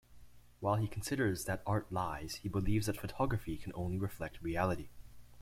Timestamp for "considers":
0.87-1.45